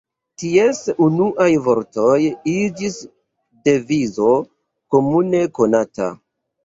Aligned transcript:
Ties 0.43 0.79
unuaj 1.07 1.49
vortoj 1.67 2.15
iĝis 2.53 2.97
devizo 3.69 4.31
komune 4.97 5.43
konata. 5.61 6.09